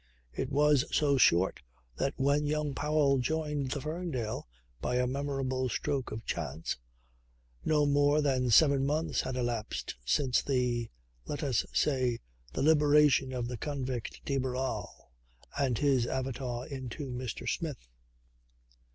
It 0.33 0.49
was 0.51 0.83
so 0.91 1.15
short 1.19 1.61
that 1.97 2.15
when 2.17 2.47
young 2.47 2.73
Powell 2.73 3.19
joined 3.19 3.69
the 3.69 3.81
Ferndale 3.81 4.47
by 4.81 4.95
a 4.95 5.05
memorable 5.05 5.69
stroke 5.69 6.11
of 6.11 6.25
chance, 6.25 6.75
no 7.63 7.85
more 7.85 8.19
than 8.19 8.49
seven 8.49 8.83
months 8.83 9.21
had 9.21 9.35
elapsed 9.35 9.93
since 10.03 10.41
the 10.41 10.89
let 11.27 11.43
us 11.43 11.67
say 11.71 12.17
the 12.51 12.63
liberation 12.63 13.31
of 13.31 13.47
the 13.47 13.57
convict 13.57 14.25
de 14.25 14.39
Barral 14.39 14.89
and 15.55 15.77
his 15.77 16.07
avatar 16.07 16.65
into 16.65 17.11
Mr. 17.11 17.47
Smith. 17.47 17.87